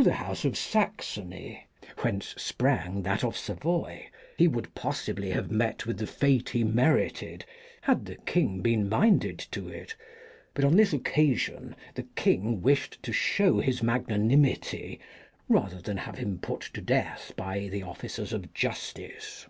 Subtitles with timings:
[0.00, 1.66] the House of Saxony,
[2.02, 4.06] whence sprang that of Savoy,
[4.38, 7.44] lie would possibly have met with the fate he merited,
[7.80, 9.96] had the King been minded to it;
[10.54, 15.00] but on this occasion the King wished to show his magnanimity
[15.48, 19.48] rather than have him put to death by the officers of justice.